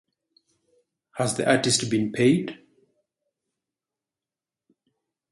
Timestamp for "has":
1.17-1.35